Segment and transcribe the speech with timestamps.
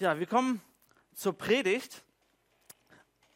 [0.00, 0.60] Ja, wir kommen
[1.14, 2.02] zur Predigt.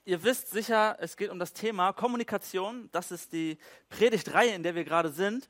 [0.05, 2.89] Ihr wisst sicher, es geht um das Thema Kommunikation.
[2.91, 3.59] Das ist die
[3.91, 5.47] Predigtreihe, in der wir gerade sind.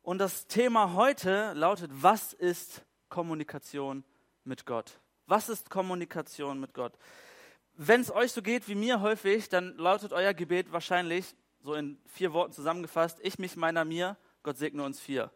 [0.00, 4.04] Und das Thema heute lautet, was ist Kommunikation
[4.44, 5.00] mit Gott?
[5.26, 6.94] Was ist Kommunikation mit Gott?
[7.74, 12.00] Wenn es euch so geht wie mir häufig, dann lautet euer Gebet wahrscheinlich, so in
[12.06, 15.30] vier Worten zusammengefasst, ich, mich, meiner, mir, Gott segne uns vier.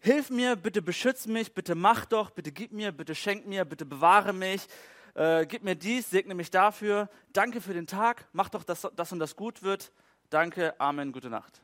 [0.00, 3.84] Hilf mir, bitte beschütz mich, bitte mach doch, bitte gib mir, bitte schenk mir, bitte
[3.84, 4.68] bewahre mich,
[5.14, 9.12] äh, gib mir dies, segne mich dafür, danke für den Tag, mach doch, dass das
[9.12, 9.90] und das gut wird,
[10.30, 11.60] danke, Amen, gute Nacht.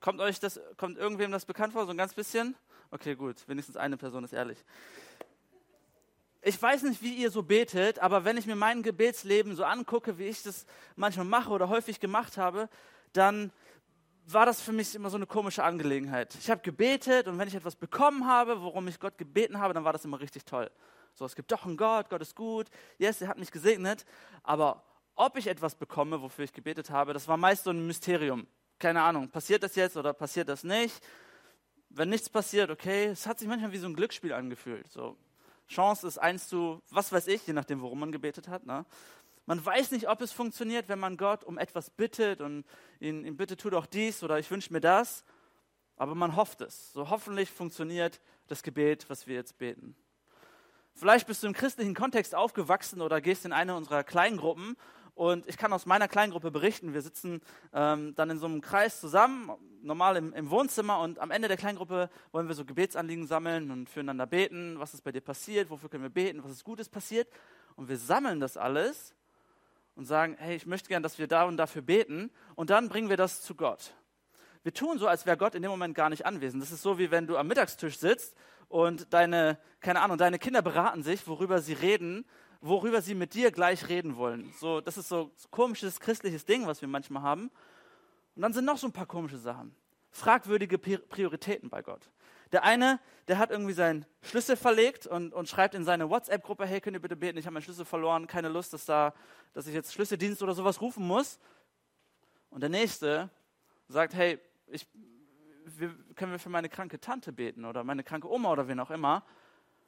[0.00, 2.54] Kommt euch das, kommt irgendwem das bekannt vor, so ein ganz bisschen?
[2.92, 4.64] Okay, gut, wenigstens eine Person ist ehrlich.
[6.42, 10.18] Ich weiß nicht, wie ihr so betet, aber wenn ich mir mein Gebetsleben so angucke,
[10.18, 12.68] wie ich das manchmal mache oder häufig gemacht habe,
[13.12, 13.50] dann
[14.28, 16.34] war das für mich immer so eine komische Angelegenheit.
[16.40, 19.84] Ich habe gebetet und wenn ich etwas bekommen habe, worum ich Gott gebeten habe, dann
[19.84, 20.70] war das immer richtig toll.
[21.14, 22.66] So, es gibt doch einen Gott, Gott ist gut,
[22.98, 24.04] yes, er hat mich gesegnet,
[24.42, 24.82] aber
[25.14, 28.46] ob ich etwas bekomme, wofür ich gebetet habe, das war meist so ein Mysterium.
[28.78, 31.02] Keine Ahnung, passiert das jetzt oder passiert das nicht?
[31.88, 34.90] Wenn nichts passiert, okay, es hat sich manchmal wie so ein Glücksspiel angefühlt.
[34.92, 35.16] So,
[35.68, 38.66] Chance ist eins zu, was weiß ich, je nachdem, worum man gebetet hat.
[38.66, 38.84] Ne?
[39.46, 42.64] Man weiß nicht, ob es funktioniert, wenn man Gott um etwas bittet und
[42.98, 45.24] ihn, ihn bittet, tu doch dies oder ich wünsche mir das.
[45.96, 46.92] Aber man hofft es.
[46.92, 49.96] So hoffentlich funktioniert das Gebet, was wir jetzt beten.
[50.94, 54.76] Vielleicht bist du im christlichen Kontext aufgewachsen oder gehst in eine unserer Kleingruppen.
[55.14, 57.40] Und ich kann aus meiner Kleingruppe berichten, wir sitzen
[57.72, 61.00] ähm, dann in so einem Kreis zusammen, normal im, im, Wohnzimmer.
[61.00, 64.78] Und am Ende der Kleingruppe wollen wir so Gebetsanliegen sammeln und füreinander beten.
[64.78, 65.70] Was ist bei dir passiert?
[65.70, 66.42] Wofür können wir beten?
[66.42, 67.28] Was ist Gutes passiert?
[67.76, 69.14] Und wir sammeln das alles
[69.96, 73.08] und sagen, hey, ich möchte gern, dass wir da und dafür beten und dann bringen
[73.08, 73.94] wir das zu Gott.
[74.62, 76.62] Wir tun so, als wäre Gott in dem Moment gar nicht anwesend.
[76.62, 78.36] Das ist so, wie wenn du am Mittagstisch sitzt
[78.68, 82.26] und deine, keine Ahnung, deine Kinder beraten sich, worüber sie reden,
[82.60, 84.52] worüber sie mit dir gleich reden wollen.
[84.58, 87.50] So, das ist so ein komisches christliches Ding, was wir manchmal haben.
[88.34, 89.74] Und dann sind noch so ein paar komische Sachen.
[90.10, 92.10] Fragwürdige Prioritäten bei Gott.
[92.56, 96.80] Der eine, der hat irgendwie seinen Schlüssel verlegt und, und schreibt in seine WhatsApp-Gruppe, hey,
[96.80, 99.12] könnt ihr bitte beten, ich habe meinen Schlüssel verloren, keine Lust, dass, da,
[99.52, 101.38] dass ich jetzt Schlüsseldienst oder sowas rufen muss.
[102.48, 103.28] Und der nächste
[103.88, 104.86] sagt, hey, ich,
[105.66, 108.90] wir, können wir für meine kranke Tante beten oder meine kranke Oma oder wen auch
[108.90, 109.22] immer.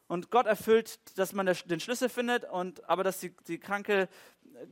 [0.06, 4.10] Und Gott erfüllt, dass man den Schlüssel findet, und, aber dass die, die kranke,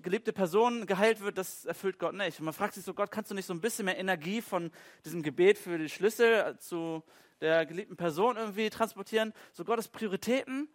[0.02, 2.38] geliebte Person geheilt wird, das erfüllt Gott nicht.
[2.38, 4.70] Und man fragt sich so, Gott, kannst du nicht so ein bisschen mehr Energie von
[5.04, 7.02] diesem Gebet für die Schlüssel zu
[7.40, 9.32] der geliebten Person irgendwie transportieren.
[9.52, 10.68] So Gottes Prioritäten,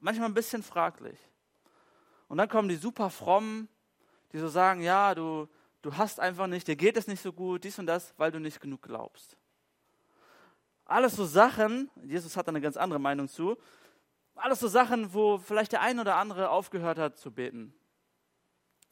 [0.00, 1.18] manchmal ein bisschen fraglich.
[2.28, 3.68] Und dann kommen die super frommen,
[4.32, 5.48] die so sagen, ja, du,
[5.82, 8.40] du hast einfach nicht, dir geht es nicht so gut, dies und das, weil du
[8.40, 9.36] nicht genug glaubst.
[10.84, 13.56] Alles so Sachen, Jesus hat da eine ganz andere Meinung zu,
[14.34, 17.74] alles so Sachen, wo vielleicht der ein oder andere aufgehört hat zu beten.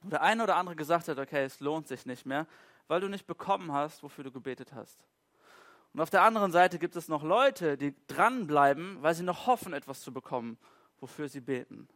[0.03, 2.47] Wo der eine oder andere gesagt hat, okay, es lohnt sich nicht mehr,
[2.89, 5.07] weil du nicht bekommen hast, wofür du gebetet hast.
[5.93, 9.73] Und auf der anderen Seite gibt es noch Leute, die dranbleiben, weil sie noch hoffen,
[9.73, 10.57] etwas zu bekommen,
[11.01, 11.89] wofür sie beten.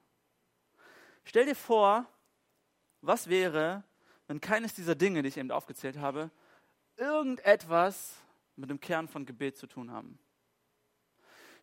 [1.25, 2.06] Stell dir vor,
[3.00, 3.84] was wäre,
[4.27, 6.31] wenn keines dieser Dinge, die ich eben aufgezählt habe,
[6.97, 8.16] irgendetwas
[8.56, 10.19] mit dem Kern von Gebet zu tun haben.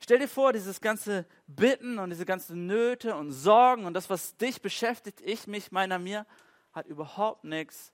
[0.03, 4.35] Stell dir vor, dieses ganze Bitten und diese ganzen Nöte und Sorgen und das, was
[4.37, 6.25] dich beschäftigt, ich, mich, meiner, mir,
[6.73, 7.93] hat überhaupt nichts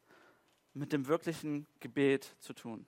[0.73, 2.85] mit dem wirklichen Gebet zu tun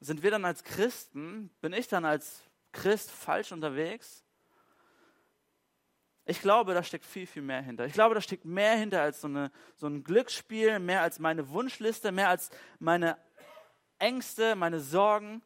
[0.00, 2.42] sind wir dann als Christen, bin ich dann als
[2.72, 4.24] Christ falsch unterwegs?
[6.24, 7.86] Ich glaube, da steckt viel, viel mehr hinter.
[7.86, 11.48] Ich glaube, da steckt mehr hinter als so, eine, so ein Glücksspiel, mehr als meine
[11.48, 13.16] Wunschliste, mehr als meine
[13.98, 15.42] Ängste, meine Sorgen.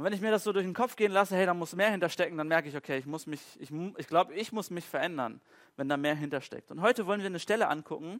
[0.00, 1.90] Und wenn ich mir das so durch den Kopf gehen lasse, hey, da muss mehr
[1.90, 5.42] hinterstecken, dann merke ich, okay, ich muss mich, ich, ich glaube, ich muss mich verändern,
[5.76, 6.70] wenn da mehr hintersteckt.
[6.70, 8.18] Und heute wollen wir eine Stelle angucken,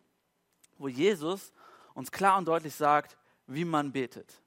[0.77, 1.55] wo Jesus
[1.95, 4.43] uns klar und deutlich sagt, wie man betet.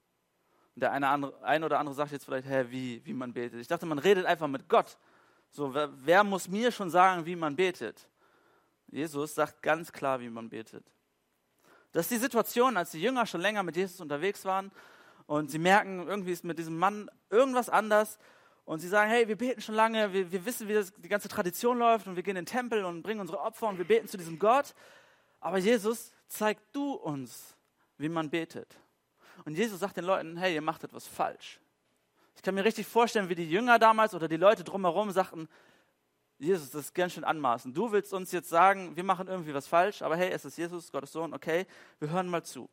[0.76, 3.60] Und der eine, andere, eine oder andere sagt jetzt vielleicht, hä, wie, wie man betet.
[3.60, 4.96] Ich dachte, man redet einfach mit Gott.
[5.50, 8.08] So, wer, wer muss mir schon sagen, wie man betet?
[8.92, 10.86] Jesus sagt ganz klar, wie man betet.
[11.94, 14.72] Das ist die Situation, als die Jünger schon länger mit Jesus unterwegs waren
[15.34, 18.20] und sie merken, irgendwie ist mit diesem Mann irgendwas anders
[18.66, 21.28] und sie sagen, hey, wir beten schon lange, wir, wir wissen, wie das, die ganze
[21.28, 24.08] Tradition läuft und wir gehen in den Tempel und bringen unsere Opfer und wir beten
[24.08, 24.76] zu diesem Gott.
[25.40, 27.58] Aber Jesus, zeig du uns,
[27.98, 28.78] wie man betet.
[29.44, 31.60] Und Jesus sagt den Leuten, hey, ihr macht etwas falsch.
[32.36, 35.50] Ich kann mir richtig vorstellen, wie die Jünger damals oder die Leute drumherum sagten,
[36.38, 37.76] Jesus, das ist ganz schön anmaßend.
[37.76, 40.92] Du willst uns jetzt sagen, wir machen irgendwie was falsch, aber hey, es ist Jesus,
[40.92, 41.66] Gottes Sohn, okay,
[42.00, 42.70] wir hören mal zu.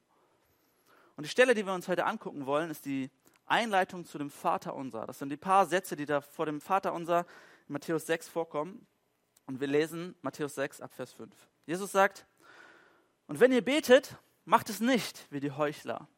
[1.20, 3.10] Und die Stelle, die wir uns heute angucken wollen, ist die
[3.44, 5.06] Einleitung zu dem Vater unser.
[5.06, 7.26] Das sind die paar Sätze, die da vor dem Vater unser
[7.68, 8.86] in Matthäus 6 vorkommen.
[9.44, 11.34] Und wir lesen Matthäus 6 ab Vers 5.
[11.66, 12.26] Jesus sagt,
[13.26, 16.08] und wenn ihr betet, macht es nicht wie die Heuchler,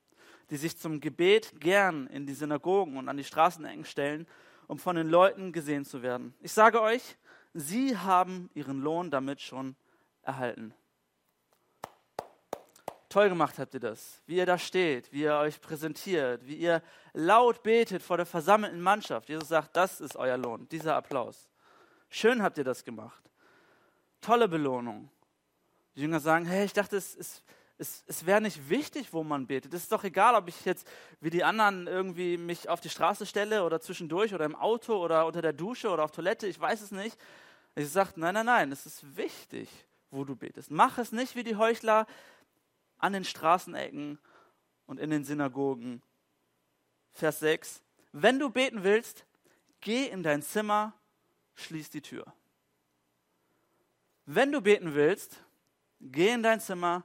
[0.51, 4.29] die sich zum Gebet gern in die Synagogen und an die Straßenecken stellen,
[4.69, 6.33] um von den Leuten gesehen zu werden.
[6.43, 7.17] Ich sage euch,
[7.55, 9.75] sie haben ihren Lohn damit schon
[10.23, 10.73] erhalten.
[13.13, 16.81] Toll gemacht habt ihr das, wie ihr da steht, wie ihr euch präsentiert, wie ihr
[17.13, 19.29] laut betet vor der versammelten Mannschaft.
[19.29, 21.47] Jesus sagt, das ist euer Lohn, dieser Applaus.
[22.09, 23.23] Schön habt ihr das gemacht.
[24.23, 25.11] Tolle Belohnung.
[25.95, 27.43] Die Jünger sagen, hey, ich dachte, es, es,
[27.77, 29.75] es, es wäre nicht wichtig, wo man betet.
[29.75, 30.89] Es ist doch egal, ob ich jetzt
[31.21, 35.27] wie die anderen irgendwie mich auf die Straße stelle oder zwischendurch oder im Auto oder
[35.27, 37.19] unter der Dusche oder auf Toilette, ich weiß es nicht.
[37.75, 39.69] Ich sage, nein, nein, nein, es ist wichtig,
[40.11, 40.71] wo du betest.
[40.71, 42.07] Mach es nicht wie die Heuchler
[43.03, 44.19] an den Straßenecken
[44.87, 46.03] und in den Synagogen.
[47.11, 47.83] Vers 6.
[48.13, 49.27] Wenn du beten willst,
[49.81, 50.95] geh in dein Zimmer,
[51.57, 52.33] schließ die Tür.
[54.25, 55.43] Wenn du beten willst,
[56.01, 57.03] geh in dein Zimmer,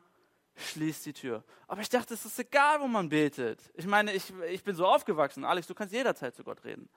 [0.56, 1.44] schließ die Tür.
[1.68, 3.60] Aber ich dachte, es ist egal, wo man betet.
[3.74, 5.44] Ich meine, ich, ich bin so aufgewachsen.
[5.44, 6.90] Alex, du kannst jederzeit zu Gott reden.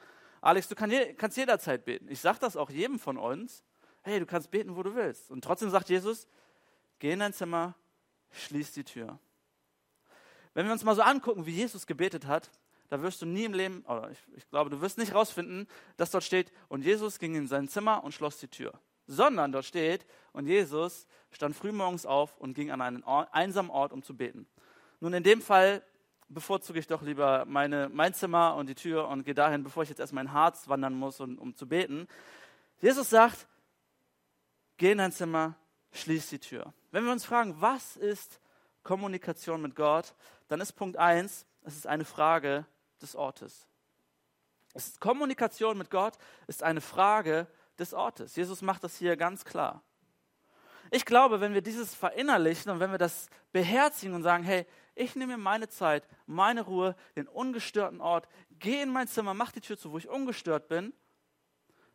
[0.42, 2.08] Alex, du kann kannst jederzeit beten.
[2.10, 3.64] Ich sage das auch jedem von uns.
[4.02, 5.30] Hey, du kannst beten, wo du willst.
[5.30, 6.26] Und trotzdem sagt Jesus,
[6.98, 7.74] geh in dein Zimmer,
[8.32, 9.18] schließ die Tür.
[10.54, 12.50] Wenn wir uns mal so angucken, wie Jesus gebetet hat,
[12.88, 16.10] da wirst du nie im Leben, oder ich, ich glaube, du wirst nicht rausfinden, dass
[16.10, 18.72] dort steht, und Jesus ging in sein Zimmer und schloss die Tür.
[19.06, 23.92] Sondern dort steht, und Jesus stand frühmorgens auf und ging an einen Ort, einsamen Ort,
[23.92, 24.46] um zu beten.
[24.98, 25.84] Nun, in dem Fall
[26.28, 29.88] bevorzuge ich doch lieber meine, mein Zimmer und die Tür und gehe dahin, bevor ich
[29.88, 32.08] jetzt erst mein Harz wandern muss, und, um zu beten.
[32.80, 33.46] Jesus sagt,
[34.78, 35.54] geh in dein Zimmer,
[35.92, 36.72] schließ die Tür.
[36.90, 38.40] Wenn wir uns fragen, was ist
[38.82, 40.14] Kommunikation mit Gott,
[40.48, 42.66] dann ist Punkt 1, es ist eine Frage
[43.00, 43.66] des Ortes.
[45.00, 46.14] Kommunikation mit Gott
[46.46, 47.46] ist eine Frage
[47.78, 48.36] des Ortes.
[48.36, 49.82] Jesus macht das hier ganz klar.
[50.92, 55.14] Ich glaube, wenn wir dieses verinnerlichen und wenn wir das beherzigen und sagen, hey, ich
[55.14, 58.28] nehme mir meine Zeit, meine Ruhe, den ungestörten Ort,
[58.58, 60.92] geh in mein Zimmer, mach die Tür zu, wo ich ungestört bin,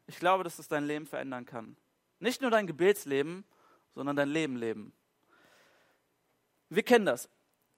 [0.07, 1.75] ich glaube, dass es dein Leben verändern kann.
[2.19, 3.43] Nicht nur dein Gebetsleben,
[3.95, 4.93] sondern dein Leben leben.
[6.69, 7.29] Wir kennen das.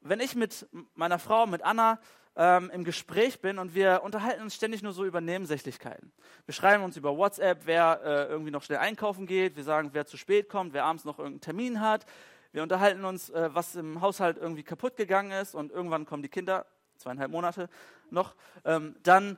[0.02, 2.00] Wenn ich mit meiner Frau, mit Anna,
[2.36, 6.12] ähm, im Gespräch bin und wir unterhalten uns ständig nur so über Nebensächlichkeiten.
[6.46, 9.56] Wir schreiben uns über WhatsApp, wer äh, irgendwie noch schnell einkaufen geht.
[9.56, 12.06] Wir sagen, wer zu spät kommt, wer abends noch irgendeinen Termin hat.
[12.52, 16.30] Wir unterhalten uns, äh, was im Haushalt irgendwie kaputt gegangen ist und irgendwann kommen die
[16.30, 16.68] Kinder,
[16.98, 17.70] zweieinhalb Monate
[18.12, 18.36] noch,
[18.66, 19.38] ähm, dann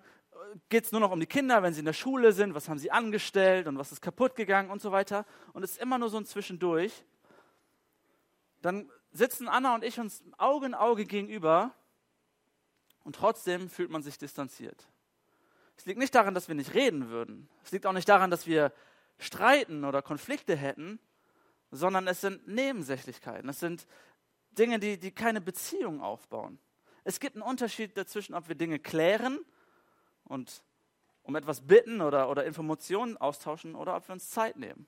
[0.70, 2.80] geht es nur noch um die Kinder, wenn sie in der Schule sind, was haben
[2.80, 5.26] sie angestellt und was ist kaputt gegangen und so weiter.
[5.54, 7.06] Und es ist immer nur so ein Zwischendurch.
[8.62, 11.74] Dann sitzen Anna und ich uns Auge in Auge gegenüber
[13.04, 14.88] und trotzdem fühlt man sich distanziert.
[15.78, 17.48] Es liegt nicht daran, dass wir nicht reden würden.
[17.64, 18.74] Es liegt auch nicht daran, dass wir
[19.18, 21.00] streiten oder Konflikte hätten,
[21.72, 23.50] sondern es sind Nebensächlichkeiten.
[23.50, 23.88] Es sind
[24.52, 26.60] Dinge, die, die keine Beziehung aufbauen.
[27.04, 29.40] Es gibt einen Unterschied dazwischen, ob wir Dinge klären
[30.30, 30.64] und
[31.24, 34.88] um etwas bitten oder, oder Informationen austauschen oder ob wir uns Zeit nehmen.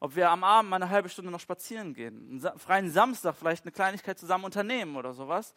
[0.00, 3.64] Ob wir am Abend mal eine halbe Stunde noch spazieren gehen, einen freien Samstag vielleicht
[3.64, 5.54] eine Kleinigkeit zusammen unternehmen oder sowas.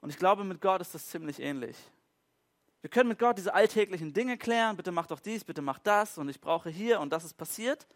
[0.00, 1.76] Und ich glaube, mit Gott ist das ziemlich ähnlich.
[2.80, 6.18] Wir können mit Gott diese alltäglichen Dinge klären, bitte mach doch dies, bitte mach das
[6.18, 7.86] und ich brauche hier und das ist passiert.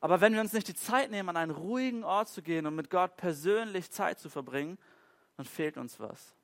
[0.00, 2.76] Aber wenn wir uns nicht die Zeit nehmen, an einen ruhigen Ort zu gehen und
[2.76, 4.78] mit Gott persönlich Zeit zu verbringen,
[5.36, 6.36] dann fehlt uns was.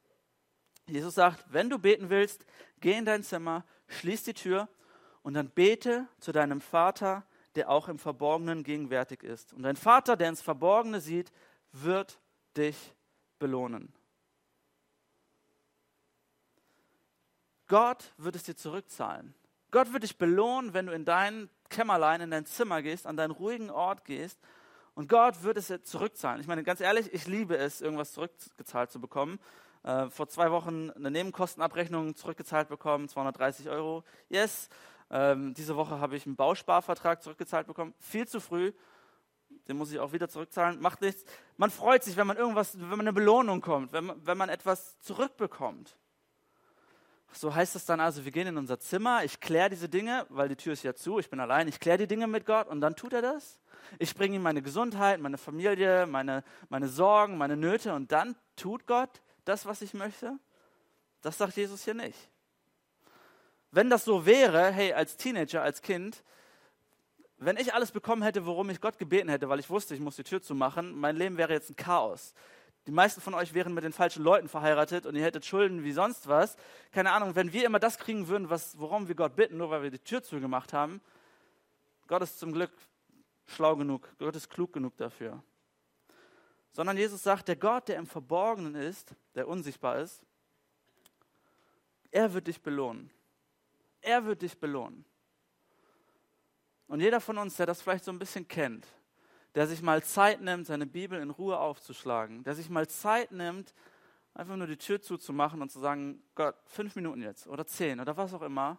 [0.91, 2.45] Jesus sagt, wenn du beten willst,
[2.81, 4.69] geh in dein Zimmer, schließ die Tür
[5.23, 9.53] und dann bete zu deinem Vater, der auch im Verborgenen gegenwärtig ist.
[9.53, 11.33] Und dein Vater, der ins Verborgene sieht,
[11.73, 12.19] wird
[12.57, 12.77] dich
[13.39, 13.93] belohnen.
[17.69, 19.35] Gott wird es dir zurückzahlen.
[19.71, 23.31] Gott wird dich belohnen, wenn du in dein Kämmerlein, in dein Zimmer gehst, an deinen
[23.31, 24.41] ruhigen Ort gehst.
[24.95, 26.41] Und Gott wird es dir zurückzahlen.
[26.41, 29.39] Ich meine, ganz ehrlich, ich liebe es, irgendwas zurückgezahlt zu bekommen
[29.83, 34.05] äh, vor zwei Wochen eine Nebenkostenabrechnung zurückgezahlt bekommen, 230 Euro.
[34.29, 34.69] Yes.
[35.11, 37.95] Ähm, diese Woche habe ich einen Bausparvertrag zurückgezahlt bekommen.
[37.99, 38.73] Viel zu früh.
[39.69, 40.81] Den muss ich auch wieder zurückzahlen.
[40.81, 41.25] Macht nichts.
[41.57, 44.49] Man freut sich, wenn man irgendwas, wenn man eine Belohnung kommt, wenn man, wenn man
[44.49, 45.97] etwas zurückbekommt.
[47.33, 50.49] So heißt es dann also, wir gehen in unser Zimmer, ich kläre diese Dinge, weil
[50.49, 52.81] die Tür ist ja zu, ich bin allein, ich kläre die Dinge mit Gott und
[52.81, 53.61] dann tut er das.
[54.01, 58.87] Ich bringe ihm meine Gesundheit, meine Familie, meine, meine Sorgen, meine Nöte und dann tut
[58.87, 60.39] Gott das, was ich möchte?
[61.23, 62.19] Das sagt Jesus hier nicht.
[63.73, 66.23] Wenn das so wäre, hey, als Teenager, als Kind,
[67.39, 70.17] wenn ich alles bekommen hätte, worum ich Gott gebeten hätte, weil ich wusste, ich muss
[70.17, 72.35] die Tür zumachen, mein Leben wäre jetzt ein Chaos.
[72.87, 75.93] Die meisten von euch wären mit den falschen Leuten verheiratet und ihr hättet Schulden wie
[75.93, 76.57] sonst was.
[76.93, 79.83] Keine Ahnung, wenn wir immer das kriegen würden, was, worum wir Gott bitten, nur weil
[79.83, 81.01] wir die Tür zugemacht haben.
[82.07, 82.73] Gott ist zum Glück
[83.47, 85.43] schlau genug, Gott ist klug genug dafür.
[86.73, 90.23] Sondern Jesus sagt, der Gott, der im Verborgenen ist, der unsichtbar ist,
[92.11, 93.11] er wird dich belohnen.
[94.01, 95.05] Er wird dich belohnen.
[96.87, 98.87] Und jeder von uns, der das vielleicht so ein bisschen kennt,
[99.55, 103.75] der sich mal Zeit nimmt, seine Bibel in Ruhe aufzuschlagen, der sich mal Zeit nimmt,
[104.35, 108.17] einfach nur die Tür zuzumachen und zu sagen, Gott, fünf Minuten jetzt oder zehn oder
[108.17, 108.79] was auch immer.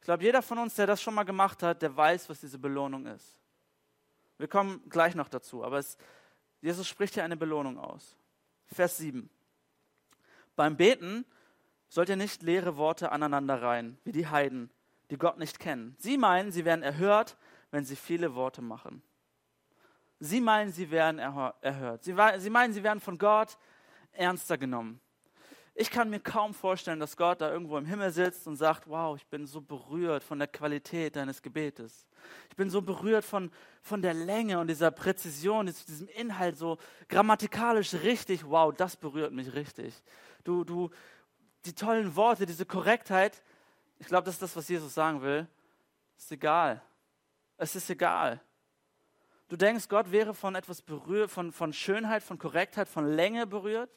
[0.00, 2.58] Ich glaube, jeder von uns, der das schon mal gemacht hat, der weiß, was diese
[2.58, 3.38] Belohnung ist.
[4.38, 5.96] Wir kommen gleich noch dazu, aber es,
[6.60, 8.16] Jesus spricht hier eine Belohnung aus.
[8.66, 9.30] Vers 7.
[10.56, 11.24] Beim Beten
[11.88, 14.70] sollt ihr nicht leere Worte aneinander reihen, wie die Heiden,
[15.10, 15.96] die Gott nicht kennen.
[15.98, 17.36] Sie meinen, sie werden erhört,
[17.70, 19.02] wenn sie viele Worte machen.
[20.20, 22.02] Sie meinen, sie werden erhört.
[22.02, 23.56] Sie meinen, sie werden von Gott
[24.12, 25.00] ernster genommen.
[25.80, 29.16] Ich kann mir kaum vorstellen, dass Gott da irgendwo im Himmel sitzt und sagt, wow,
[29.16, 32.04] ich bin so berührt von der Qualität deines Gebetes.
[32.50, 37.94] Ich bin so berührt von, von der Länge und dieser Präzision, diesem Inhalt, so grammatikalisch
[37.94, 38.44] richtig.
[38.44, 39.94] Wow, das berührt mich richtig.
[40.42, 40.90] Du, du,
[41.64, 43.40] die tollen Worte, diese Korrektheit.
[44.00, 45.46] Ich glaube, das ist das, was Jesus sagen will.
[46.16, 46.82] Ist egal.
[47.56, 48.40] Es ist egal.
[49.46, 53.90] Du denkst, Gott wäre von etwas berührt, von, von Schönheit, von Korrektheit, von Länge berührt?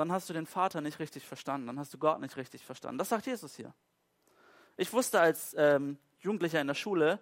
[0.00, 2.96] Dann hast du den Vater nicht richtig verstanden, dann hast du Gott nicht richtig verstanden.
[2.96, 3.74] Das sagt Jesus hier.
[4.78, 7.18] Ich wusste als ähm, Jugendlicher in der Schule,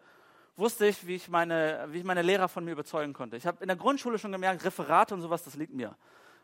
[0.55, 3.37] wusste ich, wie ich, meine, wie ich meine Lehrer von mir überzeugen konnte.
[3.37, 5.97] Ich habe in der Grundschule schon gemerkt, Referate und sowas, das liegt mir.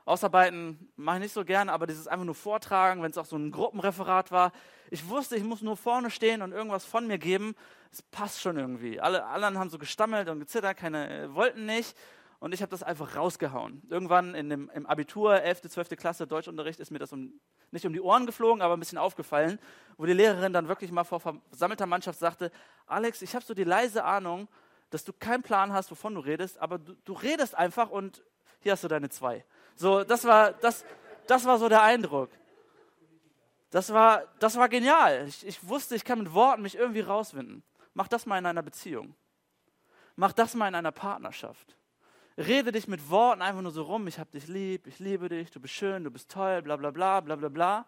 [0.07, 3.37] Ausarbeiten mache ich nicht so gern, aber dieses einfach nur vortragen, wenn es auch so
[3.37, 4.51] ein Gruppenreferat war.
[4.91, 7.55] Ich wusste, ich muss nur vorne stehen und irgendwas von mir geben.
[7.93, 9.01] Es passt schon irgendwie.
[9.01, 11.97] Alle anderen haben so gestammelt und gezittert, keine äh, wollten nicht.
[12.45, 13.81] Und ich habe das einfach rausgehauen.
[13.89, 15.89] Irgendwann in dem, im Abitur, 11., 12.
[15.97, 19.59] Klasse Deutschunterricht, ist mir das um, nicht um die Ohren geflogen, aber ein bisschen aufgefallen,
[19.97, 22.53] wo die Lehrerin dann wirklich mal vor versammelter Mannschaft sagte,
[22.85, 24.47] Alex, ich habe so die leise Ahnung,
[24.91, 28.23] dass du keinen Plan hast, wovon du redest, aber du, du redest einfach und
[28.61, 29.43] hier hast du deine zwei.
[29.75, 30.85] So, das war, das,
[31.27, 32.29] das war so der Eindruck.
[33.71, 35.25] Das war, das war genial.
[35.29, 37.63] Ich, ich wusste, ich kann mit Worten mich irgendwie rauswinden.
[37.95, 39.15] Mach das mal in einer Beziehung.
[40.15, 41.75] Mach das mal in einer Partnerschaft.
[42.37, 44.09] Rede dich mit Worten einfach nur so rum.
[44.09, 46.91] Ich hab dich lieb, ich liebe dich, du bist schön, du bist toll, bla bla
[46.91, 47.87] bla bla bla bla.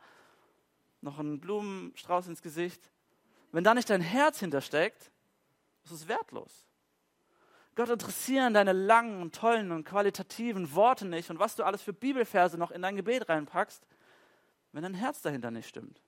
[1.01, 2.91] Noch ein Blumenstrauß ins Gesicht.
[3.51, 5.11] Wenn da nicht dein Herz hintersteckt,
[5.85, 6.65] ist es wertlos.
[7.75, 11.93] Gott interessieren deine langen und tollen und qualitativen Worte nicht und was du alles für
[11.93, 13.87] Bibelverse noch in dein Gebet reinpackst,
[14.73, 16.01] wenn dein Herz dahinter nicht stimmt.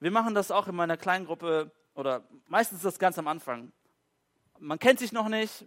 [0.00, 3.72] Wir machen das auch in meiner kleinen Gruppe oder meistens das ganz am Anfang.
[4.60, 5.66] Man kennt sich noch nicht,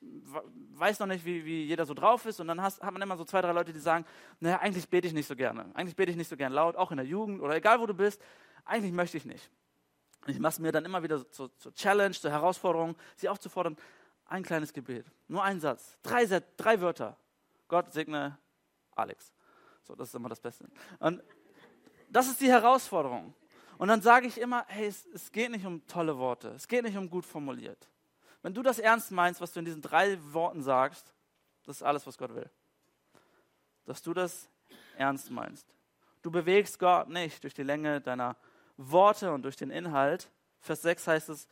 [0.73, 3.17] weiß noch nicht, wie, wie jeder so drauf ist und dann hast, hat man immer
[3.17, 4.05] so zwei, drei Leute, die sagen,
[4.39, 5.69] naja, eigentlich bete ich nicht so gerne.
[5.73, 7.93] Eigentlich bete ich nicht so gerne laut, auch in der Jugend oder egal wo du
[7.93, 8.21] bist,
[8.65, 9.49] eigentlich möchte ich nicht.
[10.25, 13.77] Ich mache es mir dann immer wieder zur, zur Challenge, zur Herausforderung, sie aufzufordern,
[14.25, 16.25] ein kleines Gebet, nur ein Satz, drei,
[16.57, 17.15] drei Wörter.
[17.67, 18.37] Gott segne
[18.95, 19.31] Alex.
[19.83, 20.65] So, das ist immer das Beste.
[20.99, 21.23] Und
[22.09, 23.33] das ist die Herausforderung.
[23.77, 26.83] Und dann sage ich immer, hey, es, es geht nicht um tolle Worte, es geht
[26.83, 27.87] nicht um gut formuliert.
[28.41, 31.13] Wenn du das ernst meinst, was du in diesen drei Worten sagst,
[31.65, 32.49] das ist alles, was Gott will.
[33.85, 34.49] Dass du das
[34.97, 35.67] ernst meinst.
[36.21, 38.35] Du bewegst Gott nicht durch die Länge deiner
[38.77, 40.29] Worte und durch den Inhalt.
[40.59, 41.47] Vers 6 heißt es,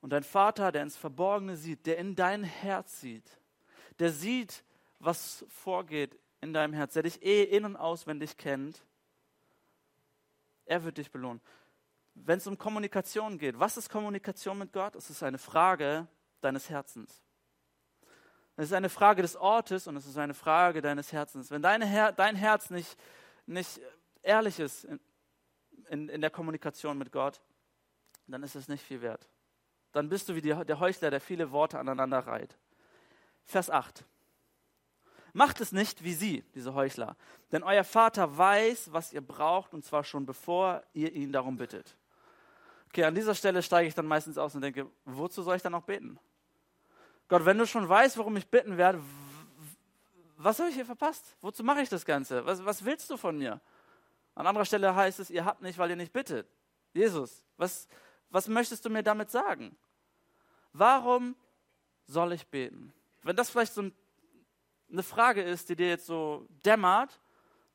[0.00, 3.38] und dein Vater, der ins Verborgene sieht, der in dein Herz sieht,
[3.98, 4.64] der sieht,
[4.98, 8.82] was vorgeht in deinem Herz, der dich eh in- und auswendig kennt,
[10.64, 11.40] er wird dich belohnen.
[12.14, 14.94] Wenn es um Kommunikation geht, was ist Kommunikation mit Gott?
[14.94, 16.06] Es ist eine Frage
[16.40, 17.22] deines Herzens.
[18.56, 21.50] Es ist eine Frage des Ortes und es ist eine Frage deines Herzens.
[21.50, 22.96] Wenn Her dein Herz nicht,
[23.46, 23.80] nicht
[24.22, 25.00] ehrlich ist in,
[25.88, 27.40] in, in der Kommunikation mit Gott,
[28.26, 29.28] dann ist es nicht viel wert
[29.92, 32.56] dann bist du wie die, der Heuchler, der viele Worte aneinander reiht.
[33.44, 34.04] Vers 8.
[35.32, 37.16] Macht es nicht wie sie, diese Heuchler,
[37.52, 41.96] denn euer Vater weiß, was ihr braucht, und zwar schon bevor ihr ihn darum bittet.
[42.90, 45.72] Okay, an dieser Stelle steige ich dann meistens aus und denke, wozu soll ich dann
[45.72, 46.18] noch beten?
[47.28, 49.00] Gott, wenn du schon weißt, worum ich bitten werde,
[50.36, 51.36] was habe ich hier verpasst?
[51.40, 52.44] Wozu mache ich das Ganze?
[52.44, 53.60] Was, was willst du von mir?
[54.34, 56.48] An anderer Stelle heißt es, ihr habt nicht, weil ihr nicht bittet.
[56.92, 57.86] Jesus, was,
[58.30, 59.76] was möchtest du mir damit sagen?
[60.72, 61.36] Warum
[62.06, 62.92] soll ich beten?
[63.22, 63.88] Wenn das vielleicht so
[64.90, 67.20] eine Frage ist, die dir jetzt so dämmert,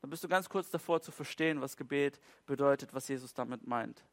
[0.02, 4.04] dann bist du ganz kurz davor zu verstehen, was Gebet bedeutet, was Jesus damit meint.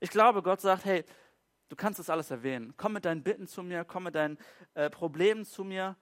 [0.00, 1.04] Ich glaube, Gott sagt, hey,
[1.68, 2.74] du kannst das alles erwähnen.
[2.76, 4.38] Komm mit deinen Bitten zu mir, komm mit deinen
[4.74, 5.96] äh, Problemen zu mir.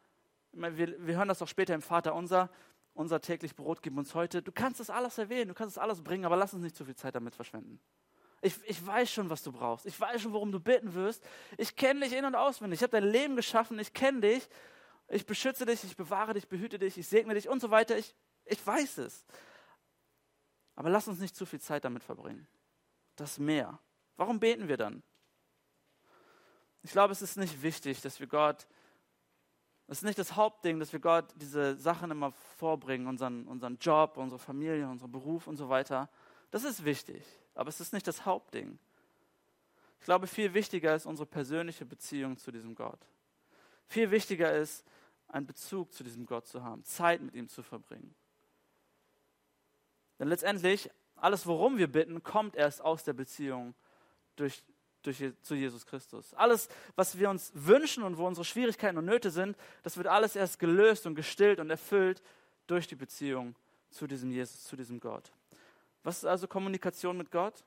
[0.52, 2.50] wir, wir hören das auch später im Vater unser,
[2.92, 4.42] unser täglich Brot gib uns heute.
[4.42, 6.84] Du kannst das alles erwähnen, du kannst das alles bringen, aber lass uns nicht zu
[6.84, 7.80] viel Zeit damit verschwenden.
[8.44, 9.86] Ich, ich weiß schon, was du brauchst.
[9.86, 11.26] Ich weiß schon, worum du bitten wirst.
[11.56, 12.78] Ich kenne dich in- und auswendig.
[12.78, 13.78] Ich habe dein Leben geschaffen.
[13.78, 14.46] Ich kenne dich.
[15.08, 15.82] Ich beschütze dich.
[15.82, 16.98] Ich bewahre dich, behüte dich.
[16.98, 17.96] Ich segne dich und so weiter.
[17.96, 19.24] Ich, ich weiß es.
[20.74, 22.46] Aber lass uns nicht zu viel Zeit damit verbringen.
[23.16, 23.78] Das mehr.
[24.16, 25.02] Warum beten wir dann?
[26.82, 28.66] Ich glaube, es ist nicht wichtig, dass wir Gott
[29.86, 34.16] das ist nicht das Hauptding, dass wir Gott diese Sachen immer vorbringen, unseren, unseren Job,
[34.16, 36.08] unsere Familie, unseren Beruf und so weiter.
[36.50, 37.22] Das ist wichtig,
[37.54, 38.78] aber es ist nicht das Hauptding.
[40.00, 42.98] Ich glaube, viel wichtiger ist unsere persönliche Beziehung zu diesem Gott.
[43.86, 44.86] Viel wichtiger ist,
[45.28, 48.14] einen Bezug zu diesem Gott zu haben, Zeit mit ihm zu verbringen.
[50.18, 53.74] Denn letztendlich, alles, worum wir bitten, kommt erst aus der Beziehung
[54.36, 54.62] durch
[55.04, 56.34] durch, zu Jesus Christus.
[56.34, 60.34] Alles, was wir uns wünschen und wo unsere Schwierigkeiten und Nöte sind, das wird alles
[60.34, 62.22] erst gelöst und gestillt und erfüllt
[62.66, 63.54] durch die Beziehung
[63.90, 65.30] zu diesem Jesus, zu diesem Gott.
[66.02, 67.64] Was ist also Kommunikation mit Gott?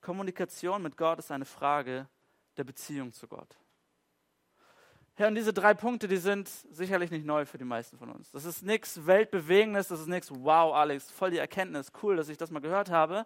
[0.00, 2.08] Kommunikation mit Gott ist eine Frage
[2.56, 3.56] der Beziehung zu Gott.
[5.16, 8.32] Ja, und diese drei Punkte, die sind sicherlich nicht neu für die meisten von uns.
[8.32, 12.36] Das ist nichts Weltbewegendes, das ist nichts, wow, Alex, voll die Erkenntnis, cool, dass ich
[12.36, 13.24] das mal gehört habe.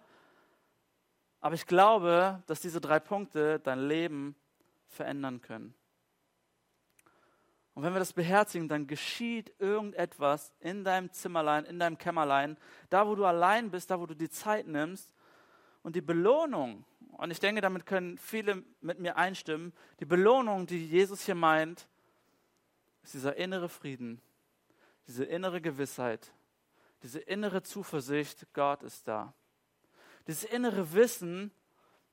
[1.41, 4.37] Aber ich glaube, dass diese drei Punkte dein Leben
[4.87, 5.75] verändern können.
[7.73, 12.59] Und wenn wir das beherzigen, dann geschieht irgendetwas in deinem Zimmerlein, in deinem Kämmerlein,
[12.91, 15.15] da wo du allein bist, da wo du die Zeit nimmst.
[15.83, 20.87] Und die Belohnung, und ich denke, damit können viele mit mir einstimmen, die Belohnung, die
[20.87, 21.89] Jesus hier meint,
[23.03, 24.21] ist dieser innere Frieden,
[25.07, 26.33] diese innere Gewissheit,
[27.03, 29.35] diese innere Zuversicht, Gott ist da
[30.29, 31.51] dieses innere Wissen,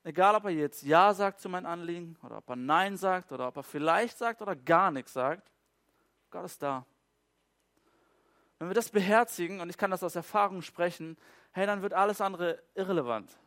[0.02, 3.46] egal ob er jetzt Ja sagt zu meinem Anliegen oder ob er Nein sagt oder
[3.46, 5.52] ob er vielleicht sagt oder gar nichts sagt,
[6.30, 6.84] Gott ist da.
[8.58, 11.18] Wenn wir das beherzigen, und ich kann das aus Erfahrung sprechen,
[11.52, 13.38] hey, dann wird alles andere irrelevant.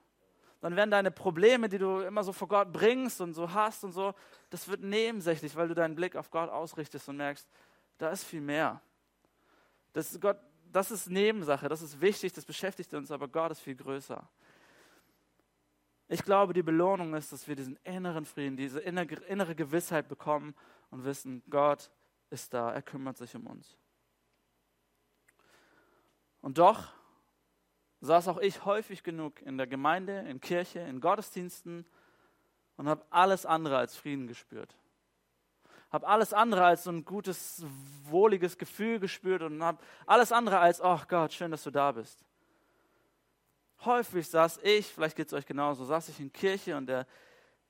[0.61, 3.93] Dann werden deine Probleme, die du immer so vor Gott bringst und so hast und
[3.93, 4.13] so,
[4.49, 7.47] das wird nebensächlich, weil du deinen Blick auf Gott ausrichtest und merkst,
[7.97, 8.81] da ist viel mehr.
[9.93, 10.37] Das ist, Gott,
[10.71, 14.27] das ist Nebensache, das ist wichtig, das beschäftigt uns, aber Gott ist viel größer.
[16.09, 20.55] Ich glaube, die Belohnung ist, dass wir diesen inneren Frieden, diese innere Gewissheit bekommen
[20.89, 21.89] und wissen, Gott
[22.29, 23.77] ist da, er kümmert sich um uns.
[26.41, 26.93] Und doch
[28.01, 31.85] saß auch ich häufig genug in der Gemeinde, in Kirche, in Gottesdiensten
[32.77, 34.75] und habe alles andere als Frieden gespürt.
[35.91, 37.65] Habe alles andere als so ein gutes,
[38.03, 41.91] wohliges Gefühl gespürt und habe alles andere als, ach oh Gott, schön, dass du da
[41.91, 42.23] bist
[43.85, 47.05] häufig saß ich, vielleicht geht es euch genauso, saß ich in Kirche und der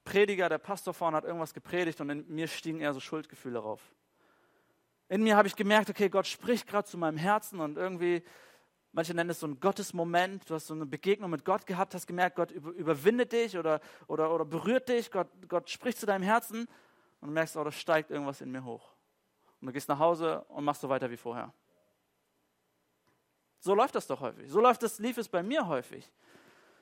[0.04, 3.82] Prediger, der Pastor vorne hat irgendwas gepredigt und in mir stiegen eher so Schuldgefühle rauf.
[5.08, 8.24] In mir habe ich gemerkt, okay, Gott spricht gerade zu meinem Herzen und irgendwie,
[8.92, 12.08] manche nennen es so ein Gottesmoment, du hast so eine Begegnung mit Gott gehabt, hast
[12.08, 16.68] gemerkt, Gott überwindet dich oder, oder, oder berührt dich, Gott, Gott spricht zu deinem Herzen
[17.22, 18.94] und du merkst, oh, da steigt irgendwas in mir hoch.
[19.62, 21.54] Und du gehst nach Hause und machst so weiter wie vorher.
[23.60, 24.50] So läuft das doch häufig.
[24.50, 26.10] So läuft das, lief es bei mir häufig.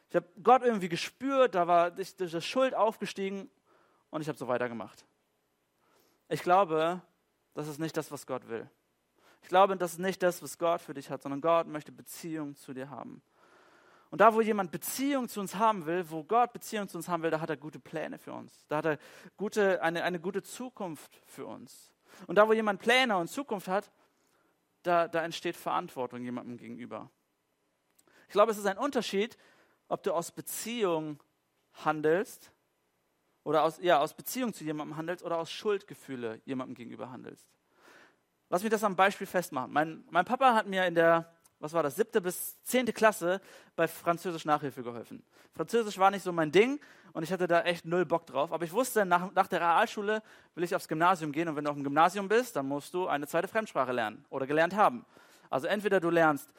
[0.10, 3.50] Ich habe Gott irgendwie gespürt, da war diese Schuld aufgestiegen
[4.10, 5.06] und ich habe so weitergemacht.
[6.30, 7.02] Ich glaube,
[7.56, 8.70] das ist nicht das, was Gott will.
[9.42, 12.56] Ich glaube, das ist nicht das, was Gott für dich hat, sondern Gott möchte Beziehung
[12.56, 13.22] zu dir haben.
[14.10, 17.24] Und da, wo jemand Beziehung zu uns haben will, wo Gott Beziehung zu uns haben
[17.24, 18.66] will, da hat er gute Pläne für uns.
[18.68, 18.98] Da hat er
[19.36, 21.92] gute, eine, eine gute Zukunft für uns.
[22.26, 23.92] Und da, wo jemand Pläne und Zukunft hat,
[24.84, 27.12] da, da entsteht Verantwortung jemandem gegenüber.
[28.28, 29.38] Ich glaube, es ist ein Unterschied,
[29.90, 31.20] ob du aus Beziehung
[31.74, 32.52] handelst
[33.44, 37.48] oder aus, ja, aus Beziehung zu jemandem handelst oder aus Schuldgefühle jemandem gegenüber handelst.
[38.50, 39.72] Lass mich das am Beispiel festmachen.
[39.72, 43.42] Mein, mein Papa hat mir in der was war das, siebte bis zehnte Klasse
[43.76, 45.24] bei Französisch Nachhilfe geholfen.
[45.56, 46.80] Französisch war nicht so mein Ding
[47.14, 48.52] und ich hatte da echt null Bock drauf.
[48.52, 50.22] Aber ich wusste, nach, nach der Realschule
[50.54, 53.08] will ich aufs Gymnasium gehen und wenn du auf dem Gymnasium bist, dann musst du
[53.08, 55.06] eine zweite Fremdsprache lernen oder gelernt haben.
[55.50, 56.50] Also entweder du lernst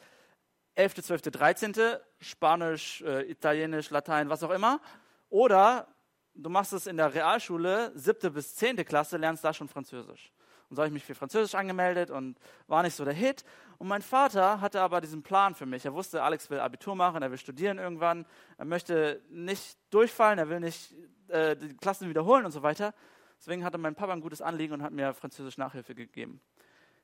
[0.75, 1.73] 11., 12., 13.,
[2.19, 4.81] Spanisch, äh, Italienisch, Latein, was auch immer,
[5.29, 5.87] oder
[6.33, 10.31] du machst es in der Realschule, siebte bis zehnte Klasse, lernst da schon Französisch.
[10.69, 13.43] Und so habe ich mich für Französisch angemeldet und war nicht so der Hit.
[13.79, 15.85] Und mein Vater hatte aber diesen Plan für mich.
[15.85, 18.25] Er wusste, Alex will Abitur machen, er will studieren irgendwann,
[18.57, 20.93] er möchte nicht durchfallen, er will nicht
[21.29, 22.93] äh, die Klassen wiederholen und so weiter.
[23.39, 26.41] Deswegen hatte mein Papa ein gutes Anliegen und hat mir Französisch Nachhilfe gegeben.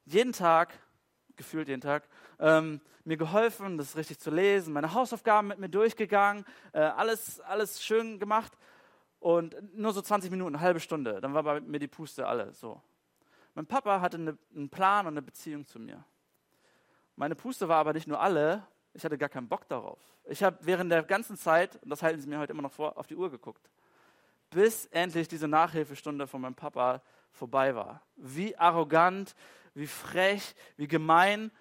[0.06, 0.78] Jeden Tag,
[1.38, 2.08] gefühlt jeden Tag,
[2.40, 7.84] ähm, mir geholfen, das richtig zu lesen, meine Hausaufgaben mit mir durchgegangen, äh, alles, alles
[7.84, 8.52] schön gemacht
[9.20, 12.54] und nur so 20 Minuten, eine halbe Stunde, dann war bei mir die Puste alle
[12.54, 12.82] so.
[13.56, 16.04] Mein Papa hatte eine, einen Plan und eine Beziehung zu mir.
[17.16, 20.00] Meine Puste war aber nicht nur alle, ich hatte gar keinen Bock darauf.
[20.26, 22.98] Ich habe während der ganzen Zeit, und das halten sie mir heute immer noch vor,
[22.98, 23.70] auf die Uhr geguckt,
[24.50, 28.02] bis endlich diese Nachhilfestunde von meinem Papa vorbei war.
[28.16, 29.36] Wie arrogant,
[29.74, 31.52] wie frech, wie gemein.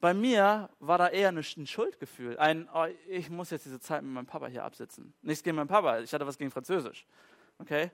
[0.00, 2.38] Bei mir war da eher ein Schuldgefühl.
[2.38, 5.12] Ein, oh, ich muss jetzt diese Zeit mit meinem Papa hier absitzen.
[5.20, 7.06] Nichts gegen meinen Papa, ich hatte was gegen Französisch.
[7.58, 7.90] Okay?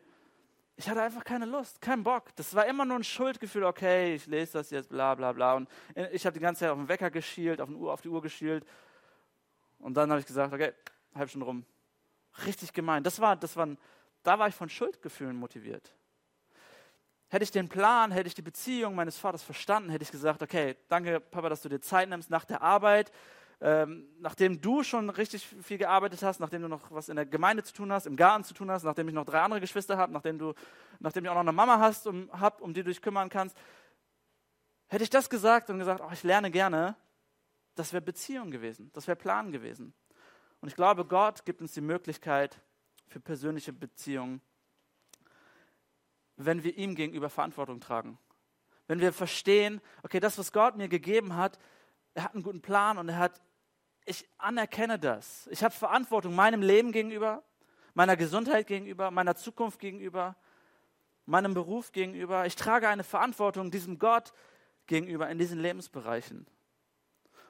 [0.78, 2.36] Ich hatte einfach keine Lust, keinen Bock.
[2.36, 5.54] Das war immer nur ein Schuldgefühl, okay, ich lese das jetzt, bla bla bla.
[5.54, 5.68] Und
[6.12, 8.64] ich habe die ganze Zeit auf den Wecker geschielt, auf, Uhr, auf die Uhr geschielt.
[9.78, 10.72] Und dann habe ich gesagt, okay,
[11.14, 11.64] halb schon rum.
[12.44, 13.02] Richtig gemein.
[13.02, 13.68] Das war, das war,
[14.22, 15.94] da war ich von Schuldgefühlen motiviert.
[17.28, 20.76] Hätte ich den Plan, hätte ich die Beziehung meines Vaters verstanden, hätte ich gesagt, okay,
[20.88, 23.10] danke Papa, dass du dir Zeit nimmst nach der Arbeit,
[23.60, 27.62] ähm, nachdem du schon richtig viel gearbeitet hast, nachdem du noch was in der Gemeinde
[27.64, 30.12] zu tun hast, im Garten zu tun hast, nachdem ich noch drei andere Geschwister habe,
[30.12, 30.54] nachdem du,
[30.98, 33.56] nachdem ich auch noch eine Mama hast, um, hab, um die du dich kümmern kannst,
[34.88, 36.96] hätte ich das gesagt und gesagt, oh, ich lerne gerne,
[37.74, 39.94] das wäre Beziehung gewesen, das wäre Plan gewesen.
[40.60, 42.60] Und ich glaube, Gott gibt uns die Möglichkeit
[43.08, 44.40] für persönliche Beziehungen
[46.36, 48.18] wenn wir ihm gegenüber Verantwortung tragen.
[48.86, 51.58] Wenn wir verstehen, okay, das, was Gott mir gegeben hat,
[52.16, 53.40] er hat einen guten Plan und er hat,
[54.04, 55.46] ich anerkenne das.
[55.50, 57.42] Ich habe Verantwortung meinem Leben gegenüber,
[57.94, 60.36] meiner Gesundheit gegenüber, meiner Zukunft gegenüber,
[61.26, 62.46] meinem Beruf gegenüber.
[62.46, 64.32] Ich trage eine Verantwortung diesem Gott
[64.86, 66.46] gegenüber in diesen Lebensbereichen.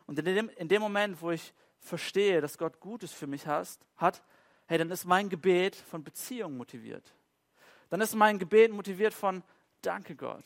[0.06, 3.86] Und in dem, in dem Moment, wo ich verstehe, dass Gott Gutes für mich hast,
[3.96, 4.22] hat,
[4.66, 7.16] hey, dann ist mein Gebet von Beziehung motiviert
[7.88, 9.42] dann ist mein Gebet motiviert von
[9.82, 10.44] Danke Gott.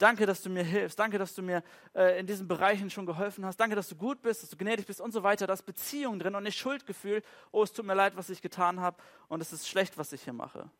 [0.00, 0.98] Danke, dass du mir hilfst.
[0.98, 1.62] Danke, dass du mir
[1.94, 3.58] äh, in diesen Bereichen schon geholfen hast.
[3.58, 5.46] Danke, dass du gut bist, dass du gnädig bist und so weiter.
[5.46, 7.22] Da ist Beziehung drin und nicht Schuldgefühl.
[7.52, 8.96] Oh, es tut mir leid, was ich getan habe
[9.28, 10.70] und es ist schlecht, was ich hier mache.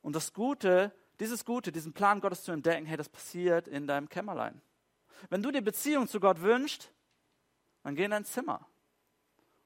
[0.00, 4.08] Und das Gute, dieses Gute, diesen Plan Gottes zu entdecken, hey, das passiert in deinem
[4.08, 4.60] Kämmerlein.
[5.30, 6.92] Wenn du dir Beziehung zu Gott wünschst,
[7.84, 8.66] dann geh in dein Zimmer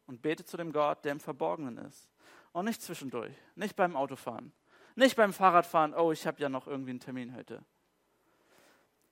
[0.05, 2.11] und bete zu dem Gott, der im Verborgenen ist.
[2.53, 4.53] Und nicht zwischendurch, nicht beim Autofahren,
[4.97, 7.65] nicht beim Fahrradfahren, oh, ich habe ja noch irgendwie einen Termin heute.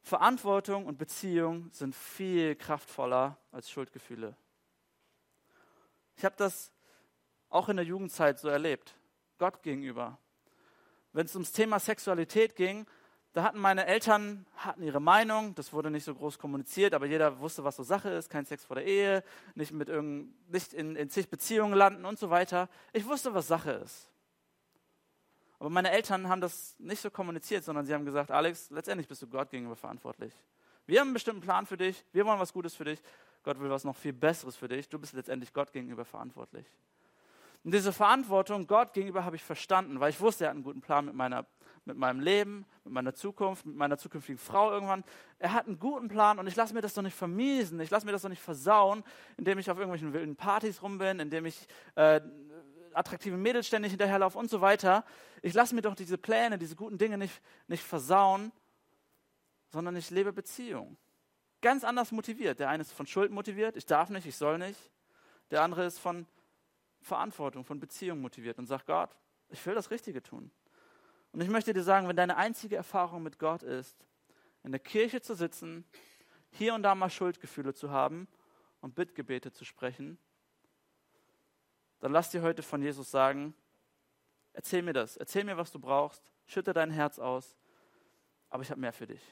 [0.03, 4.37] Verantwortung und Beziehung sind viel kraftvoller als Schuldgefühle.
[6.16, 6.73] Ich habe das
[7.49, 8.97] auch in der Jugendzeit so erlebt,
[9.38, 10.18] Gott gegenüber.
[11.12, 12.87] Wenn es ums Thema Sexualität ging,
[13.33, 17.40] da hatten meine Eltern hatten ihre Meinung, das wurde nicht so groß kommuniziert, aber jeder
[17.40, 20.97] wusste, was so Sache ist, kein Sex vor der Ehe, nicht, mit irgend, nicht in,
[20.97, 22.68] in zig Beziehungen landen und so weiter.
[22.92, 24.09] Ich wusste, was Sache ist.
[25.64, 29.22] Aber meine Eltern haben das nicht so kommuniziert, sondern sie haben gesagt, Alex, letztendlich bist
[29.22, 30.35] du Gott gegenüber verantwortlich.
[30.85, 33.00] Wir haben einen bestimmten Plan für dich, wir wollen was Gutes für dich,
[33.42, 36.66] Gott will was noch viel Besseres für dich, du bist letztendlich Gott gegenüber verantwortlich.
[37.62, 40.83] Und diese Verantwortung Gott gegenüber habe ich verstanden, weil ich wusste, er hat einen guten
[40.83, 41.46] Plan mit meiner
[41.87, 45.05] mit meinem Leben, mit meiner Zukunft, mit meiner zukünftigen Frau irgendwann.
[45.38, 48.07] Er hat einen guten Plan und ich lasse mir das doch nicht vermiesen, ich lasse
[48.07, 49.05] mir das doch nicht versauen,
[49.37, 52.20] indem ich auf irgendwelchen wilden Partys rum bin, indem ich äh,
[52.94, 55.04] attraktive Mädels ständig hinterherlaufe und so weiter.
[55.42, 58.52] Ich lasse mir doch diese Pläne, diese guten Dinge nicht, nicht versauen,
[59.70, 60.96] sondern ich lebe Beziehung.
[61.61, 62.61] Ganz anders motiviert.
[62.61, 64.78] Der eine ist von Schuld motiviert, ich darf nicht, ich soll nicht.
[65.50, 66.26] Der andere ist von
[67.00, 69.11] Verantwortung, von Beziehung motiviert und sagt, Gott,
[69.50, 70.50] ich will das Richtige tun.
[71.33, 73.96] Und ich möchte dir sagen, wenn deine einzige Erfahrung mit Gott ist,
[74.62, 75.85] in der Kirche zu sitzen,
[76.50, 78.28] hier und da mal Schuldgefühle zu haben
[78.80, 80.18] und Bittgebete zu sprechen,
[82.04, 83.54] dann lass dir heute von Jesus sagen,
[84.52, 87.56] erzähl mir das, erzähl mir, was du brauchst, schütte dein Herz aus,
[88.50, 89.22] aber ich habe mehr für dich.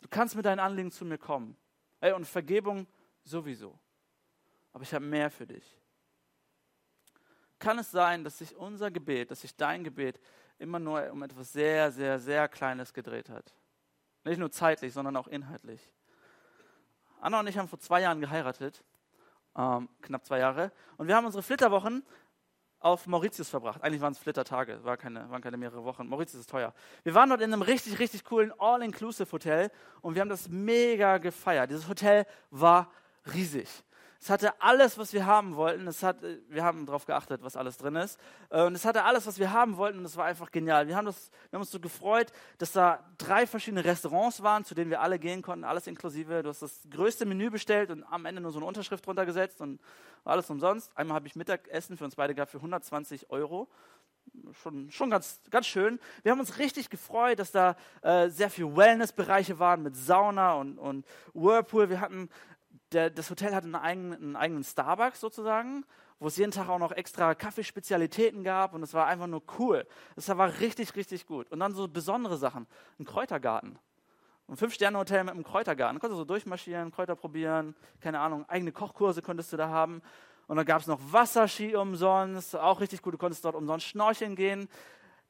[0.00, 1.56] Du kannst mit deinen Anliegen zu mir kommen.
[2.00, 2.86] Ey, und Vergebung
[3.24, 3.78] sowieso.
[4.72, 5.76] Aber ich habe mehr für dich
[7.58, 10.20] kann es sein, dass sich unser Gebet, dass sich dein Gebet
[10.58, 13.54] immer nur um etwas sehr, sehr, sehr Kleines gedreht hat.
[14.24, 15.80] Nicht nur zeitlich, sondern auch inhaltlich.
[17.20, 18.84] Anna und ich haben vor zwei Jahren geheiratet,
[19.56, 22.04] ähm, knapp zwei Jahre, und wir haben unsere Flitterwochen
[22.78, 23.82] auf Mauritius verbracht.
[23.82, 26.06] Eigentlich waren es Flittertage, war keine, waren keine mehrere Wochen.
[26.06, 26.72] Mauritius ist teuer.
[27.02, 29.70] Wir waren dort in einem richtig, richtig coolen All-Inclusive-Hotel
[30.02, 31.70] und wir haben das mega gefeiert.
[31.70, 32.90] Dieses Hotel war
[33.34, 33.68] riesig.
[34.20, 35.86] Es hatte alles, was wir haben wollten.
[35.86, 38.18] Es hat, wir haben darauf geachtet, was alles drin ist.
[38.50, 39.98] Äh, und es hatte alles, was wir haben wollten.
[39.98, 40.88] Und es war einfach genial.
[40.88, 44.74] Wir haben, das, wir haben uns so gefreut, dass da drei verschiedene Restaurants waren, zu
[44.74, 46.42] denen wir alle gehen konnten, alles inklusive.
[46.42, 49.60] Du hast das größte Menü bestellt und am Ende nur so eine Unterschrift drunter gesetzt
[49.60, 49.80] und
[50.24, 50.96] alles umsonst.
[50.96, 53.68] Einmal habe ich Mittagessen für uns beide gehabt für 120 Euro
[54.62, 55.98] schon, schon ganz, ganz schön.
[56.22, 60.78] Wir haben uns richtig gefreut, dass da äh, sehr viele Wellnessbereiche waren mit Sauna und,
[60.78, 61.90] und Whirlpool.
[61.90, 62.28] Wir hatten
[62.92, 65.84] der, das Hotel hatte einen eigenen, einen eigenen Starbucks sozusagen,
[66.18, 69.86] wo es jeden Tag auch noch extra Kaffeespezialitäten gab und es war einfach nur cool.
[70.14, 71.50] Es war richtig, richtig gut.
[71.50, 72.66] Und dann so besondere Sachen.
[72.98, 73.78] Ein Kräutergarten.
[74.48, 75.96] Ein Fünf-Sterne-Hotel mit einem Kräutergarten.
[75.96, 80.00] Da konntest du so durchmarschieren, Kräuter probieren, keine Ahnung, eigene Kochkurse konntest du da haben.
[80.46, 84.36] Und dann gab es noch Wasserski umsonst, auch richtig gut, du konntest dort umsonst schnorcheln
[84.36, 84.68] gehen.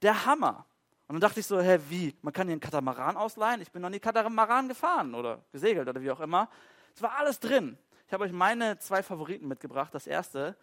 [0.03, 0.67] Der Hammer.
[1.09, 2.15] Und dann dachte ich so, hä, wie?
[2.21, 3.63] Man kann hier einen Katamaran ausleihen?
[3.63, 6.49] Ich bin noch nie Katamaran gefahren oder gesegelt oder wie auch immer.
[6.97, 7.77] Es war alles drin.
[8.07, 9.95] Ich habe euch meine zwei Favoriten mitgebracht.
[9.95, 10.57] Das erste,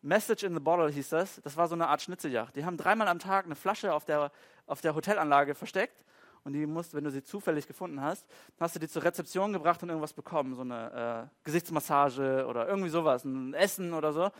[0.00, 1.38] Message in the Bottle hieß das.
[1.42, 2.56] Das war so eine Art Schnitzeljagd.
[2.56, 4.32] Die haben dreimal am Tag eine Flasche auf der,
[4.66, 6.02] auf der Hotelanlage versteckt.
[6.44, 8.26] Und die musst, wenn du sie zufällig gefunden hast,
[8.58, 10.54] hast du die zur Rezeption gebracht und irgendwas bekommen.
[10.54, 14.30] So eine äh, Gesichtsmassage oder irgendwie sowas, ein Essen oder so.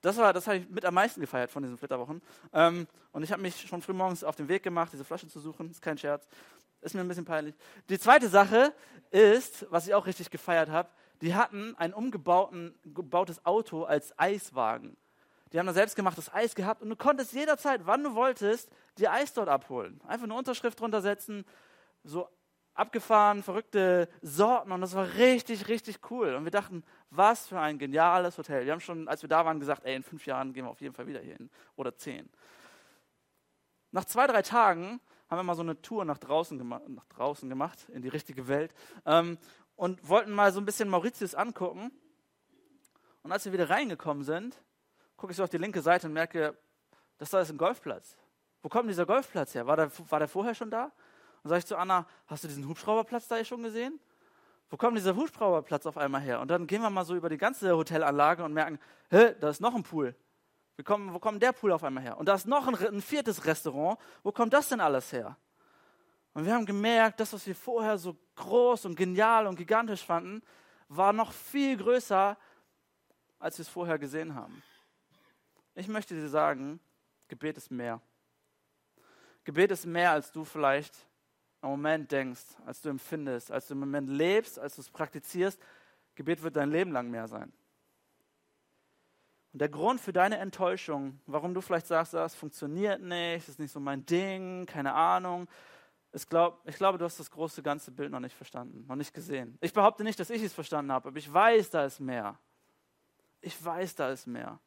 [0.00, 2.22] Das, das habe ich mit am meisten gefeiert von diesen Flitterwochen.
[2.54, 5.40] Ähm, und ich habe mich schon früh morgens auf den Weg gemacht, diese Flasche zu
[5.40, 5.70] suchen.
[5.70, 6.26] Ist kein Scherz.
[6.80, 7.54] Ist mir ein bisschen peinlich.
[7.88, 8.72] Die zweite Sache
[9.10, 10.88] ist, was ich auch richtig gefeiert habe,
[11.20, 14.96] die hatten ein umgebautes Auto als Eiswagen.
[15.52, 19.32] Die haben da selbstgemachtes Eis gehabt und du konntest jederzeit, wann du wolltest, dir Eis
[19.32, 20.00] dort abholen.
[20.06, 21.44] Einfach eine Unterschrift drunter setzen,
[22.04, 22.28] so
[22.74, 26.34] abgefahren, verrückte Sorten und das war richtig, richtig cool.
[26.34, 28.64] Und wir dachten, was für ein geniales Hotel.
[28.64, 30.80] Wir haben schon, als wir da waren, gesagt, ey, in fünf Jahren gehen wir auf
[30.80, 32.30] jeden Fall wieder hier hin oder zehn.
[33.90, 37.48] Nach zwei, drei Tagen haben wir mal so eine Tour nach draußen, gema nach draußen
[37.48, 38.74] gemacht, in die richtige Welt,
[39.06, 39.38] ähm,
[39.76, 41.92] und wollten mal so ein bisschen Mauritius angucken.
[43.22, 44.60] Und als wir wieder reingekommen sind,
[45.16, 46.58] gucke ich so auf die linke Seite und merke,
[47.18, 48.16] das da ist ein Golfplatz.
[48.62, 49.66] Wo kommt dieser Golfplatz her?
[49.66, 50.90] War der, war der vorher schon da?
[51.42, 54.00] Und sage ich zu Anna, hast du diesen Hubschrauberplatz da schon gesehen?
[54.68, 56.40] Wo kommt dieser Hubschrauberplatz auf einmal her?
[56.40, 58.78] Und dann gehen wir mal so über die ganze Hotelanlage und merken,
[59.10, 60.14] hä, da ist noch ein Pool.
[60.84, 62.18] Kommen, wo kommt der Pool auf einmal her?
[62.18, 63.98] Und da ist noch ein, ein viertes Restaurant.
[64.22, 65.36] Wo kommt das denn alles her?
[66.32, 70.42] Und wir haben gemerkt, das, was wir vorher so groß und genial und gigantisch fanden,
[70.88, 72.36] war noch viel größer,
[73.38, 74.62] als wir es vorher gesehen haben.
[75.74, 76.80] Ich möchte dir sagen,
[77.28, 78.00] Gebet ist mehr.
[79.44, 80.94] Gebet ist mehr, als du vielleicht
[81.62, 85.60] im Moment denkst, als du empfindest, als du im Moment lebst, als du es praktizierst.
[86.14, 87.52] Gebet wird dein Leben lang mehr sein.
[89.52, 93.58] Und der Grund für deine Enttäuschung, warum du vielleicht sagst, das funktioniert nicht, das ist
[93.58, 95.48] nicht so mein Ding, keine Ahnung,
[96.12, 99.14] ich, glaub, ich glaube, du hast das große ganze Bild noch nicht verstanden, noch nicht
[99.14, 99.56] gesehen.
[99.60, 102.36] Ich behaupte nicht, dass ich es verstanden habe, aber ich weiß, da ist mehr.
[103.40, 104.58] Ich weiß, da ist mehr.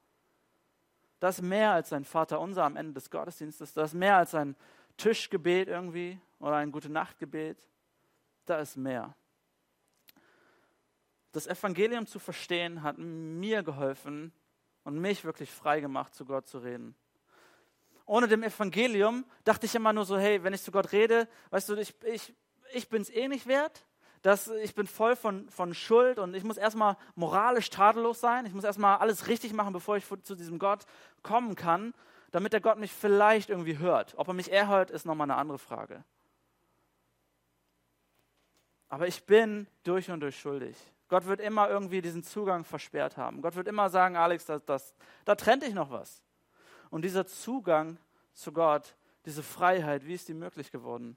[1.20, 3.74] Da ist mehr als ein Vater unser am Ende des Gottesdienstes.
[3.74, 4.56] Da ist mehr als ein
[4.98, 7.58] Tischgebet irgendwie oder ein gute Nachtgebet.
[8.46, 9.14] Da ist mehr.
[11.34, 14.32] Das Evangelium zu verstehen hat mir geholfen
[14.84, 16.96] und mich wirklich frei gemacht, zu Gott zu reden
[18.06, 21.70] ohne dem Evangelium dachte ich immer nur so, hey, wenn ich zu Gott rede, weißt
[21.70, 22.34] du, ich, ich,
[22.74, 23.86] ich bin es eh nicht wert.
[24.22, 28.46] dass ich bin voll von, von Schuld und ich muss erstmal moralisch tadellos sein.
[28.46, 30.86] Ich muss erstmal alles richtig machen, bevor ich zu diesem Gott
[31.24, 31.94] kommen kann,
[32.32, 34.14] damit der Gott mich vielleicht irgendwie hört.
[34.18, 36.06] Ob er mich eher hört, ist nochmal eine andere Frage.
[38.88, 40.78] Aber ich bin durch und durch schuldig.
[41.14, 43.44] Gott wird immer irgendwie diesen Zugang versperrt haben.
[43.44, 44.96] Gott wird immer sagen, Alex, das, das,
[45.26, 46.24] da trennt dich noch was.
[46.90, 48.00] Und dieser Zugang
[48.34, 48.96] zu Gott,
[49.28, 51.16] diese Freiheit, wie ist die möglich geworden?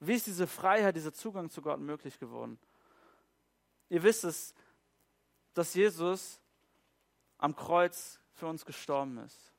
[0.00, 2.58] Wie ist diese Freiheit, dieser Zugang zu Gott möglich geworden?
[3.88, 4.52] Ihr wisst es,
[5.54, 6.40] dass Jesus
[7.38, 9.52] am Kreuz für uns gestorben ist.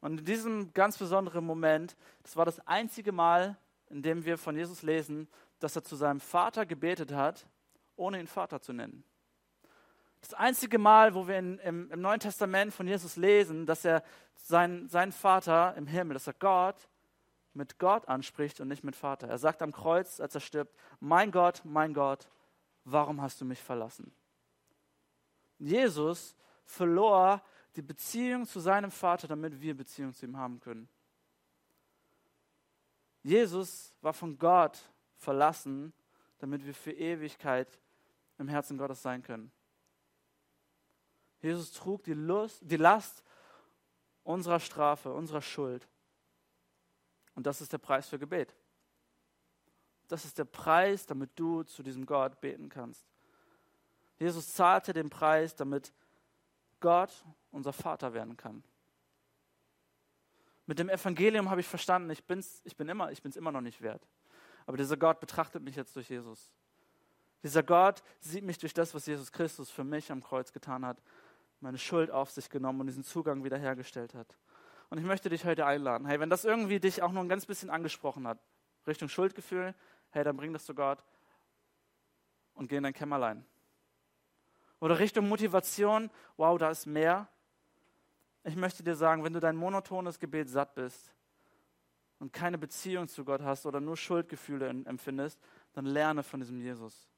[0.00, 4.56] Und in diesem ganz besonderen Moment, das war das einzige Mal, in dem wir von
[4.56, 5.26] Jesus lesen,
[5.58, 7.44] dass er zu seinem Vater gebetet hat,
[8.00, 9.04] ohne ihn Vater zu nennen.
[10.20, 14.02] Das einzige Mal, wo wir in, im, im, Neuen Testament von Jesus lesen, dass er
[14.34, 16.88] sein, seinen Vater im Himmel, dass er Gott
[17.52, 19.28] mit Gott anspricht und nicht mit Vater.
[19.28, 22.28] Er sagt am Kreuz, als er stirbt, mein Gott, mein Gott,
[22.84, 24.12] warum hast du mich verlassen?
[25.58, 27.42] Jesus verlor
[27.76, 30.88] die Beziehung zu seinem Vater, damit wir Beziehung zu ihm haben können.
[33.22, 34.78] Jesus war von Gott
[35.16, 35.92] verlassen,
[36.38, 37.68] damit wir für Ewigkeit
[38.40, 39.52] im Herzen Gottes sein können.
[41.40, 43.22] Jesus trug die, Lust, die Last
[44.24, 45.88] unserer Strafe, unserer Schuld.
[47.34, 48.54] Und das ist der Preis für Gebet.
[50.08, 53.06] Das ist der Preis, damit du zu diesem Gott beten kannst.
[54.18, 55.92] Jesus zahlte den Preis, damit
[56.80, 58.62] Gott unser Vater werden kann.
[60.66, 63.52] Mit dem Evangelium habe ich verstanden, ich, bin's, ich bin immer, ich bin es immer
[63.52, 64.06] noch nicht wert.
[64.66, 66.50] Aber dieser Gott betrachtet mich jetzt durch Jesus.
[67.42, 70.98] Dieser Gott sieht mich durch das, was Jesus Christus für mich am Kreuz getan hat
[71.60, 74.36] meine Schuld auf sich genommen und diesen Zugang wiederhergestellt hat.
[74.88, 76.06] Und ich möchte dich heute einladen.
[76.06, 78.38] Hey, wenn das irgendwie dich auch nur ein ganz bisschen angesprochen hat,
[78.86, 79.74] Richtung Schuldgefühl,
[80.10, 81.04] hey, dann bring das zu Gott
[82.54, 83.44] und geh in dein Kämmerlein.
[84.80, 87.28] Oder Richtung Motivation, wow, da ist mehr.
[88.42, 91.12] Ich möchte dir sagen, wenn du dein monotones Gebet satt bist
[92.18, 95.38] und keine Beziehung zu Gott hast oder nur Schuldgefühle empfindest,
[95.74, 97.09] dann lerne von diesem Jesus.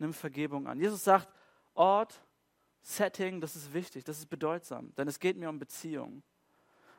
[0.00, 0.80] Nimm Vergebung an.
[0.80, 1.28] Jesus sagt,
[1.74, 2.24] Ort,
[2.82, 6.22] Setting, das ist wichtig, das ist bedeutsam, denn es geht mir um Beziehung.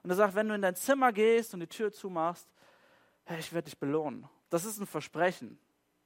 [0.03, 2.47] Und er sagt, wenn du in dein Zimmer gehst und die Tür zumachst,
[3.23, 4.29] hey, ich werde dich belohnen.
[4.49, 5.59] Das ist ein Versprechen.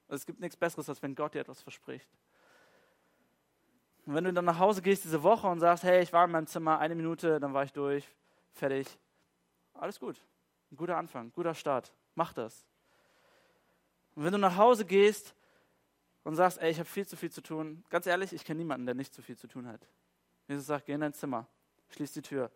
[0.08, 2.10] Es gibt nichts Besseres, als wenn Gott dir etwas verspricht.
[4.06, 6.32] Und wenn du dann nach Hause gehst diese Woche und sagst, hey, ich war in
[6.32, 8.10] meinem Zimmer eine Minute, dann war ich durch,
[8.54, 8.88] fertig,
[9.74, 10.22] alles gut.
[10.72, 11.94] Ein guter Anfang, guter Start.
[12.14, 12.66] Mach das.
[14.16, 15.36] Und wenn du nach Hause gehst
[16.26, 18.88] und sagst, ey, ich habe viel zu viel zu tun, ganz ehrlich, ich kenne niemanden,
[18.88, 19.88] der nicht zu viel zu tun hat.
[20.48, 21.48] Jesus sagt, geh in dein Zimmer,
[21.90, 22.52] schließ die Tür.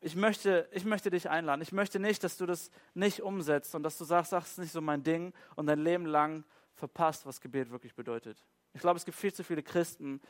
[0.00, 1.62] Ich möchte, ich möchte dich einladen.
[1.62, 4.72] Ich möchte nicht, dass du das nicht umsetzt und dass du sagst, das ist nicht
[4.72, 8.44] so mein Ding und dein Leben lang verpasst, was Gebet wirklich bedeutet.
[8.74, 10.20] Ich glaube, es gibt viel zu viele Christen,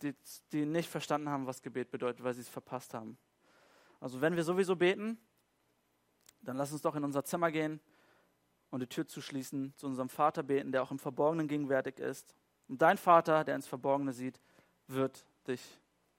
[0.00, 0.14] die,
[0.52, 3.18] die nicht verstanden haben, was Gebet bedeutet, weil sie es verpasst haben.
[4.00, 5.18] Also wenn wir sowieso beten,
[6.40, 7.80] dann lass uns doch in unser Zimmer gehen
[8.74, 12.34] und die Tür zuschließen, zu unserem Vater beten, der auch im Verborgenen gegenwärtig ist.
[12.66, 14.40] Und dein Vater, der ins Verborgene sieht,
[14.88, 15.62] wird dich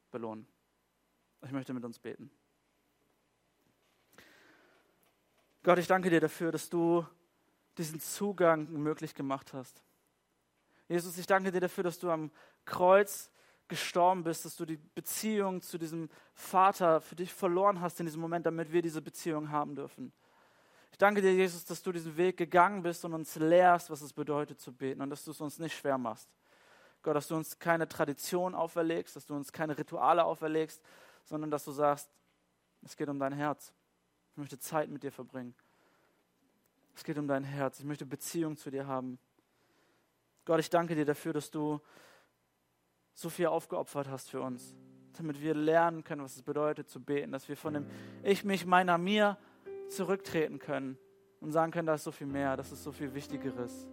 [0.10, 0.48] belohnen.
[1.44, 2.32] Ich möchte mit uns beten.
[5.64, 7.06] Gott, ich danke dir dafür, dass du
[7.78, 9.84] diesen Zugang möglich gemacht hast.
[10.88, 12.32] Jesus, ich danke dir dafür, dass du am
[12.64, 13.32] Kreuz
[13.68, 18.22] gestorben bist, dass du die Beziehung zu diesem Vater für dich verloren hast in diesem
[18.22, 20.14] Moment, damit wir diese Beziehung haben dürfen.
[20.96, 24.14] Ich danke dir, Jesus, dass du diesen Weg gegangen bist und uns lehrst, was es
[24.14, 26.30] bedeutet zu beten und dass du es uns nicht schwer machst.
[27.04, 30.82] Gott, dass du uns keine Tradition auferlegst, dass du uns keine Rituale auferlegst,
[31.26, 32.10] sondern dass du sagst,
[32.82, 33.74] es geht um dein Herz.
[34.32, 35.54] Ich möchte Zeit mit dir verbringen.
[36.96, 37.78] Es geht um dein Herz.
[37.80, 39.20] Ich möchte Beziehung zu dir haben.
[40.46, 41.82] Gott, ich danke dir dafür, dass du
[43.14, 44.74] so viel aufgeopfert hast für uns,
[45.18, 47.86] damit wir lernen können, was es bedeutet zu beten, dass wir von dem
[48.24, 49.38] Ich, mich, meiner, mir
[49.90, 50.98] zurücktreten können
[51.40, 53.88] und sagen können, da ist so viel mehr, das ist so viel Wichtigeres.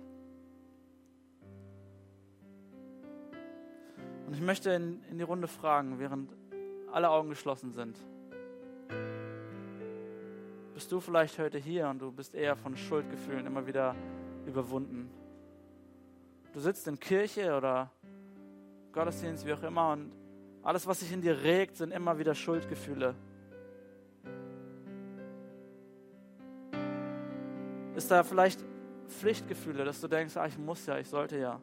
[4.27, 6.35] Und ich möchte in, in die Runde fragen, während
[6.91, 7.99] alle Augen geschlossen sind.
[10.75, 13.95] Bist du vielleicht heute hier und du bist eher von Schuldgefühlen immer wieder
[14.47, 15.11] überwunden?
[16.53, 17.91] Du sitzt in Kirche oder
[18.93, 20.13] Gottesdienst, wie auch immer, und
[20.63, 23.15] alles, was sich in dir regt, sind immer wieder Schuldgefühle.
[28.13, 28.65] Da vielleicht
[29.09, 31.61] Pflichtgefühle, dass du denkst, ah, ich muss ja, ich sollte ja.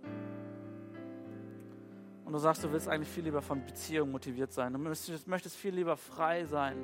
[2.26, 4.74] Und du sagst, du willst eigentlich viel lieber von Beziehung motiviert sein.
[4.74, 6.78] Du möchtest viel lieber frei sein.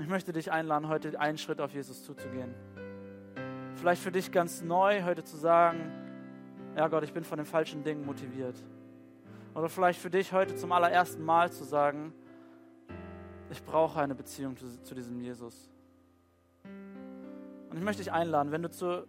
[0.00, 2.54] Ich möchte dich einladen, heute einen Schritt auf Jesus zuzugehen.
[3.76, 5.80] Vielleicht für dich ganz neu heute zu sagen,
[6.76, 8.56] ja Gott, ich bin von den falschen Dingen motiviert.
[9.54, 12.12] Oder vielleicht für dich heute zum allerersten Mal zu sagen,
[13.50, 15.71] ich brauche eine Beziehung zu, zu diesem Jesus.
[17.72, 19.06] Und ich möchte dich einladen, wenn du zu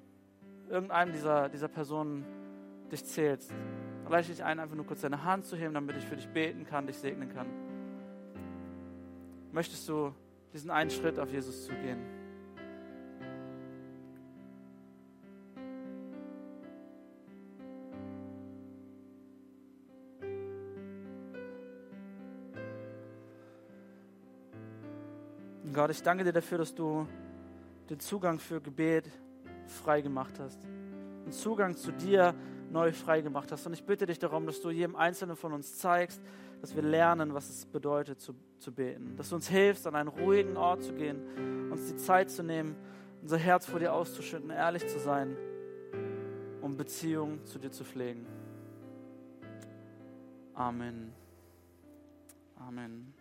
[0.70, 2.24] irgendeinem dieser, dieser Personen
[2.90, 3.54] dich zählst,
[4.22, 6.66] ich dich ein, einfach nur kurz deine Hand zu heben, damit ich für dich beten
[6.66, 7.48] kann, dich segnen kann.
[9.52, 10.14] Möchtest du
[10.54, 12.00] diesen einen Schritt auf Jesus zugehen?
[25.74, 27.06] Gott, ich danke dir dafür, dass du
[27.90, 29.10] den Zugang für Gebet
[29.68, 30.64] frei gemacht hast.
[31.26, 32.36] Den Zugang zu dir
[32.72, 33.66] neu frei gemacht hast.
[33.68, 36.22] Und ich bitte dich darum, dass du jedem Einzelnen von uns zeigst,
[36.62, 39.16] dass wir lernen, was es bedeutet zu, zu beten.
[39.16, 42.76] Dass du uns hilfst, an einen ruhigen Ort zu gehen, uns die Zeit zu nehmen,
[43.22, 45.38] unser Herz vor dir auszuschütten, ehrlich zu sein,
[46.62, 48.26] um Beziehung zu dir zu pflegen.
[50.54, 51.14] Amen.
[52.56, 53.14] Amen.